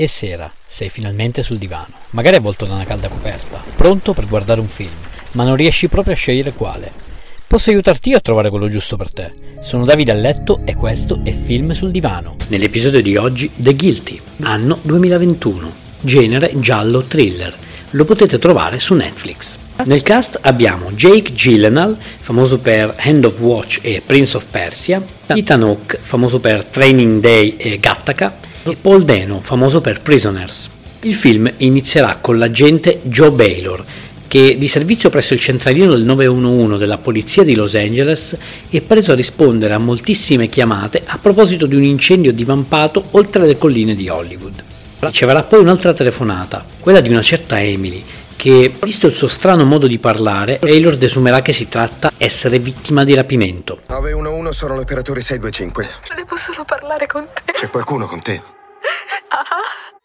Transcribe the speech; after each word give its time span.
E 0.00 0.06
sera, 0.06 0.48
sei 0.64 0.90
finalmente 0.90 1.42
sul 1.42 1.58
divano, 1.58 1.88
magari 2.10 2.36
avvolto 2.36 2.64
da 2.64 2.74
una 2.74 2.84
calda 2.84 3.08
coperta, 3.08 3.60
pronto 3.74 4.12
per 4.12 4.28
guardare 4.28 4.60
un 4.60 4.68
film, 4.68 4.92
ma 5.32 5.42
non 5.42 5.56
riesci 5.56 5.88
proprio 5.88 6.14
a 6.14 6.16
scegliere 6.16 6.52
quale. 6.52 6.92
Posso 7.48 7.70
aiutarti 7.70 8.10
io 8.10 8.18
a 8.18 8.20
trovare 8.20 8.48
quello 8.48 8.68
giusto 8.68 8.96
per 8.96 9.12
te. 9.12 9.32
Sono 9.58 9.84
Davide 9.84 10.12
a 10.12 10.14
letto 10.14 10.60
e 10.64 10.76
questo 10.76 11.22
è 11.24 11.32
Film 11.32 11.72
sul 11.72 11.90
divano. 11.90 12.36
Nell'episodio 12.46 13.02
di 13.02 13.16
oggi 13.16 13.50
The 13.56 13.74
Guilty, 13.74 14.20
anno 14.42 14.78
2021, 14.82 15.72
genere 16.02 16.52
giallo 16.60 17.02
thriller. 17.02 17.52
Lo 17.90 18.04
potete 18.04 18.38
trovare 18.38 18.78
su 18.78 18.94
Netflix. 18.94 19.56
Nel 19.84 20.04
cast 20.04 20.38
abbiamo 20.42 20.92
Jake 20.92 21.32
Gyllenhaal, 21.32 21.98
famoso 22.18 22.60
per 22.60 22.94
Hand 22.98 23.24
of 23.24 23.40
Watch 23.40 23.80
e 23.82 24.00
Prince 24.06 24.36
of 24.36 24.44
Persia, 24.44 25.04
Ethan 25.26 25.62
Hawke, 25.62 25.98
famoso 26.00 26.38
per 26.38 26.64
Training 26.66 27.20
Day 27.20 27.56
e 27.56 27.80
Gattaca, 27.80 28.46
Paul 28.80 29.04
Dano, 29.04 29.40
famoso 29.40 29.80
per 29.80 30.00
Prisoners. 30.00 30.68
Il 31.00 31.14
film 31.14 31.50
inizierà 31.58 32.18
con 32.20 32.38
l'agente 32.38 33.00
Joe 33.04 33.30
Baylor, 33.30 33.84
che 34.28 34.56
di 34.58 34.68
servizio 34.68 35.08
presso 35.10 35.32
il 35.32 35.40
centralino 35.40 35.94
del 35.94 36.04
911 36.04 36.78
della 36.78 36.98
polizia 36.98 37.44
di 37.44 37.54
Los 37.54 37.74
Angeles 37.74 38.36
è 38.68 38.80
preso 38.82 39.12
a 39.12 39.14
rispondere 39.14 39.72
a 39.72 39.78
moltissime 39.78 40.48
chiamate 40.48 41.02
a 41.06 41.18
proposito 41.18 41.66
di 41.66 41.74
un 41.74 41.82
incendio 41.82 42.32
divampato 42.32 43.06
oltre 43.12 43.46
le 43.46 43.56
colline 43.56 43.94
di 43.94 44.08
Hollywood. 44.08 44.62
Riceverà 45.00 45.44
poi 45.44 45.60
un'altra 45.60 45.94
telefonata, 45.94 46.64
quella 46.80 47.00
di 47.00 47.08
una 47.08 47.22
certa 47.22 47.62
Emily, 47.62 48.02
che, 48.38 48.72
visto 48.80 49.08
il 49.08 49.12
suo 49.14 49.26
strano 49.26 49.64
modo 49.64 49.88
di 49.88 49.98
parlare, 49.98 50.60
Taylor 50.60 50.96
desumerà 50.96 51.42
che 51.42 51.52
si 51.52 51.68
tratta 51.68 52.12
essere 52.16 52.60
vittima 52.60 53.02
di 53.02 53.12
rapimento. 53.14 53.80
911 53.88 54.56
sono 54.56 54.76
l'operatore 54.76 55.20
625. 55.20 55.88
Volevo 56.08 56.36
solo 56.36 56.64
parlare 56.64 57.06
con 57.08 57.26
te. 57.44 57.50
C'è 57.52 57.68
qualcuno 57.68 58.06
con 58.06 58.22
te? 58.22 58.40
Ah, 59.30 59.44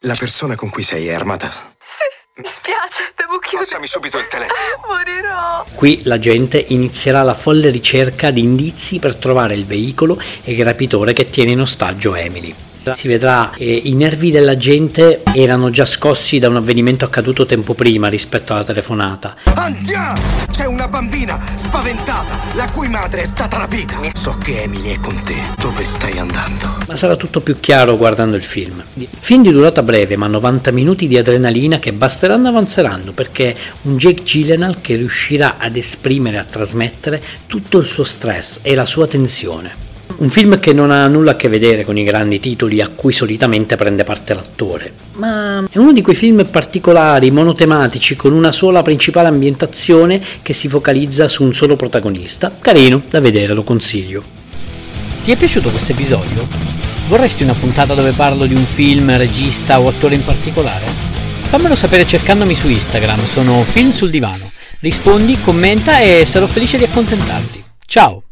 La 0.00 0.14
persona 0.18 0.54
con 0.56 0.70
cui 0.70 0.82
sei 0.82 1.08
è 1.08 1.12
armata? 1.12 1.52
sì, 1.82 2.40
mi 2.40 2.44
spiace, 2.48 3.12
devo 3.14 3.38
chiudere. 3.38 3.68
Passami 3.68 3.86
subito 3.86 4.16
il 4.18 4.26
telefono. 4.28 4.58
Morirò. 4.88 5.64
Qui 5.74 6.00
l'agente 6.04 6.64
inizierà 6.68 7.22
la 7.22 7.34
folle 7.34 7.68
ricerca 7.68 8.30
di 8.30 8.40
indizi 8.40 8.98
per 8.98 9.16
trovare 9.16 9.52
il 9.54 9.66
veicolo 9.66 10.18
e 10.42 10.52
il 10.54 10.64
rapitore 10.64 11.12
che 11.12 11.28
tiene 11.28 11.50
in 11.50 11.60
ostaggio 11.60 12.14
Emily. 12.14 12.54
Si 12.94 13.06
vedrà 13.06 13.50
che 13.54 13.64
i 13.64 13.94
nervi 13.94 14.30
dell'agente 14.30 15.22
erano 15.32 15.70
già 15.70 15.84
scossi 15.84 16.38
da 16.38 16.48
un 16.48 16.56
avvenimento 16.56 17.04
accaduto 17.04 17.46
tempo 17.46 17.74
prima 17.74 18.08
rispetto 18.08 18.52
alla 18.52 18.64
telefonata. 18.64 19.36
Andiamo! 19.54 20.20
C'è 20.50 20.66
una 20.66 20.88
bambina 20.88 21.40
spaventata, 21.54 22.40
la 22.54 22.68
cui 22.70 22.88
madre 22.88 23.22
è 23.22 23.26
stata 23.26 23.56
rapita. 23.56 24.00
So 24.14 24.36
che 24.42 24.62
Emily 24.62 24.92
è 24.92 25.00
con 25.00 25.22
te. 25.22 25.36
Dove 25.56 25.84
stai 25.84 26.18
andando? 26.18 26.76
Ma 26.86 26.96
sarà 26.96 27.16
tutto 27.16 27.40
più 27.40 27.58
chiaro 27.58 27.96
guardando 27.96 28.36
il 28.36 28.42
film. 28.42 28.82
Film 29.18 29.42
di 29.42 29.50
durata 29.50 29.82
breve, 29.82 30.16
ma 30.16 30.26
90 30.26 30.70
minuti 30.72 31.06
di 31.06 31.16
adrenalina 31.16 31.78
che 31.78 31.92
basteranno 31.92 32.48
avanzeranno 32.48 33.12
perché 33.12 33.56
un 33.82 33.96
Jake 33.96 34.24
Gyllenhaal 34.24 34.80
che 34.80 34.96
riuscirà 34.96 35.56
ad 35.58 35.76
esprimere 35.76 36.36
e 36.36 36.40
a 36.40 36.44
trasmettere 36.44 37.22
tutto 37.46 37.78
il 37.78 37.86
suo 37.86 38.04
stress 38.04 38.58
e 38.62 38.74
la 38.74 38.84
sua 38.84 39.06
tensione. 39.06 39.91
Un 40.16 40.30
film 40.30 40.58
che 40.58 40.72
non 40.72 40.90
ha 40.90 41.06
nulla 41.06 41.32
a 41.32 41.36
che 41.36 41.48
vedere 41.48 41.84
con 41.84 41.96
i 41.96 42.04
grandi 42.04 42.38
titoli 42.38 42.80
a 42.80 42.88
cui 42.88 43.12
solitamente 43.12 43.76
prende 43.76 44.04
parte 44.04 44.34
l'attore, 44.34 44.92
ma 45.14 45.64
è 45.70 45.78
uno 45.78 45.92
di 45.92 46.02
quei 46.02 46.14
film 46.14 46.44
particolari, 46.46 47.30
monotematici, 47.30 48.16
con 48.16 48.32
una 48.32 48.52
sola 48.52 48.82
principale 48.82 49.28
ambientazione 49.28 50.20
che 50.42 50.52
si 50.52 50.68
focalizza 50.68 51.28
su 51.28 51.44
un 51.44 51.54
solo 51.54 51.76
protagonista. 51.76 52.56
Carino, 52.60 53.02
da 53.08 53.20
vedere, 53.20 53.54
lo 53.54 53.62
consiglio. 53.62 54.22
Ti 55.24 55.30
è 55.30 55.36
piaciuto 55.36 55.70
questo 55.70 55.92
episodio? 55.92 56.46
Vorresti 57.08 57.42
una 57.42 57.54
puntata 57.54 57.94
dove 57.94 58.12
parlo 58.12 58.46
di 58.46 58.54
un 58.54 58.64
film, 58.64 59.16
regista 59.16 59.80
o 59.80 59.88
attore 59.88 60.14
in 60.14 60.24
particolare? 60.24 60.84
Fammelo 60.86 61.74
sapere 61.74 62.06
cercandomi 62.06 62.54
su 62.54 62.68
Instagram, 62.68 63.24
sono 63.26 63.62
Film 63.62 63.92
sul 63.92 64.10
Divano. 64.10 64.50
Rispondi, 64.80 65.38
commenta 65.42 66.00
e 66.00 66.24
sarò 66.26 66.46
felice 66.46 66.78
di 66.78 66.84
accontentarti. 66.84 67.62
Ciao! 67.86 68.22